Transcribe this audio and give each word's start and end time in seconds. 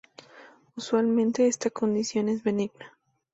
Usualmente, 0.77 1.45
esta 1.45 1.69
condición 1.69 2.27
es 2.27 2.41
benigna. 2.41 2.97